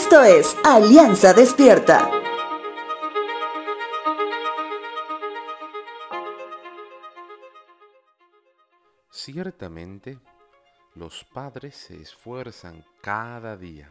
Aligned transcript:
Esto 0.00 0.22
es 0.22 0.56
Alianza 0.64 1.34
Despierta. 1.34 2.08
Ciertamente, 9.10 10.20
los 10.94 11.24
padres 11.24 11.74
se 11.74 12.00
esfuerzan 12.00 12.84
cada 13.02 13.56
día 13.56 13.90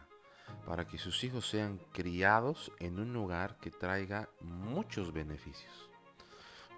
para 0.66 0.88
que 0.88 0.98
sus 0.98 1.26
hijos 1.26 1.46
sean 1.50 1.78
criados 1.92 2.72
en 2.80 3.00
un 3.02 3.12
lugar 3.12 3.58
que 3.58 3.70
traiga 3.70 4.30
muchos 4.40 5.12
beneficios. 5.12 5.90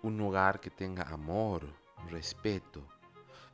Un 0.01 0.17
lugar 0.17 0.59
que 0.59 0.71
tenga 0.71 1.03
amor, 1.03 1.67
respeto 2.09 2.81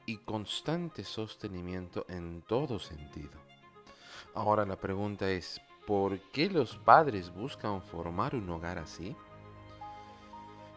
y 0.05 0.19
constante 0.19 1.03
sostenimiento 1.03 2.05
en 2.07 2.43
todo 2.43 2.79
sentido. 2.79 3.45
Ahora 4.36 4.65
la 4.65 4.75
pregunta 4.75 5.29
es, 5.29 5.62
¿por 5.88 6.20
qué 6.31 6.49
los 6.49 6.75
padres 6.75 7.34
buscan 7.34 7.81
formar 7.81 8.35
un 8.35 8.49
hogar 8.49 8.77
así? 8.77 9.16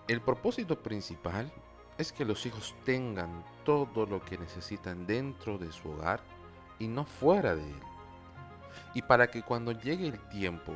El 0.07 0.21
propósito 0.21 0.81
principal 0.81 1.53
es 1.99 2.13
que 2.13 2.25
los 2.25 2.47
hijos 2.47 2.77
tengan 2.85 3.45
todo 3.65 4.07
lo 4.07 4.25
que 4.25 4.39
necesitan 4.39 5.07
dentro 5.09 5.59
de 5.59 5.73
su 5.73 5.91
hogar 5.91 6.21
y 6.79 6.87
no 6.87 7.05
fuera 7.05 7.57
de 7.57 7.69
él. 7.69 7.81
Y 8.95 9.03
para 9.03 9.29
que 9.29 9.43
cuando 9.43 9.73
llegue 9.73 10.07
el 10.07 10.21
tiempo 10.29 10.75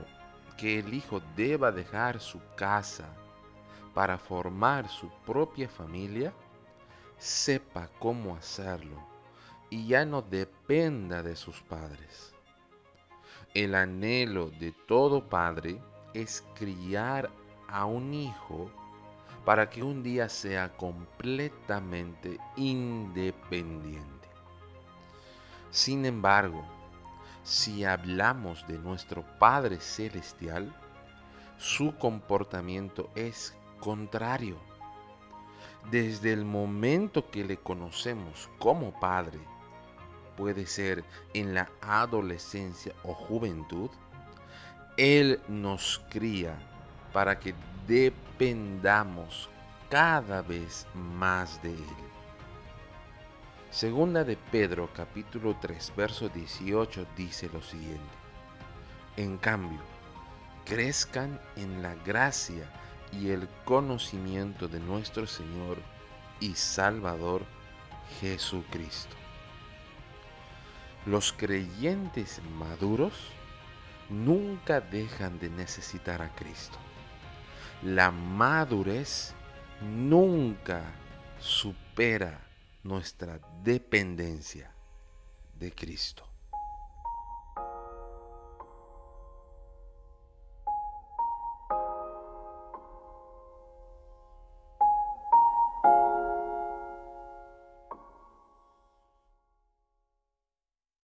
que 0.58 0.80
el 0.80 0.92
hijo 0.92 1.22
deba 1.36 1.70
dejar 1.70 2.18
su 2.18 2.40
casa 2.56 3.08
para 3.94 4.18
formar 4.18 4.88
su 4.88 5.08
propia 5.24 5.68
familia, 5.68 6.32
sepa 7.16 7.88
cómo 8.00 8.34
hacerlo 8.34 8.96
y 9.70 9.86
ya 9.86 10.04
no 10.04 10.20
dependa 10.20 11.22
de 11.22 11.36
sus 11.36 11.62
padres. 11.62 12.31
El 13.54 13.74
anhelo 13.74 14.48
de 14.48 14.72
todo 14.72 15.28
padre 15.28 15.78
es 16.14 16.42
criar 16.54 17.30
a 17.68 17.84
un 17.84 18.14
hijo 18.14 18.70
para 19.44 19.68
que 19.68 19.82
un 19.82 20.02
día 20.02 20.30
sea 20.30 20.74
completamente 20.74 22.38
independiente. 22.56 24.28
Sin 25.70 26.06
embargo, 26.06 26.64
si 27.42 27.84
hablamos 27.84 28.66
de 28.68 28.78
nuestro 28.78 29.22
Padre 29.38 29.80
Celestial, 29.80 30.74
su 31.58 31.94
comportamiento 31.98 33.10
es 33.14 33.54
contrario. 33.80 34.56
Desde 35.90 36.32
el 36.32 36.46
momento 36.46 37.30
que 37.30 37.44
le 37.44 37.58
conocemos 37.58 38.48
como 38.58 38.98
Padre, 38.98 39.40
puede 40.36 40.66
ser 40.66 41.04
en 41.34 41.54
la 41.54 41.70
adolescencia 41.80 42.94
o 43.04 43.14
juventud, 43.14 43.90
Él 44.96 45.40
nos 45.48 46.02
cría 46.10 46.56
para 47.12 47.38
que 47.38 47.54
dependamos 47.86 49.48
cada 49.90 50.42
vez 50.42 50.86
más 50.94 51.62
de 51.62 51.70
Él. 51.74 52.12
Segunda 53.70 54.22
de 54.22 54.36
Pedro 54.36 54.90
capítulo 54.94 55.56
3 55.60 55.94
verso 55.96 56.28
18 56.28 57.06
dice 57.16 57.48
lo 57.52 57.62
siguiente. 57.62 58.00
En 59.16 59.38
cambio, 59.38 59.80
crezcan 60.64 61.40
en 61.56 61.82
la 61.82 61.94
gracia 61.94 62.70
y 63.12 63.30
el 63.30 63.48
conocimiento 63.64 64.68
de 64.68 64.80
nuestro 64.80 65.26
Señor 65.26 65.78
y 66.40 66.54
Salvador 66.54 67.42
Jesucristo. 68.20 69.21
Los 71.06 71.32
creyentes 71.32 72.40
maduros 72.58 73.12
nunca 74.08 74.80
dejan 74.80 75.38
de 75.38 75.50
necesitar 75.50 76.22
a 76.22 76.34
Cristo. 76.34 76.78
La 77.82 78.10
madurez 78.10 79.34
nunca 79.80 80.84
supera 81.40 82.40
nuestra 82.84 83.40
dependencia 83.62 84.72
de 85.58 85.72
Cristo. 85.72 86.31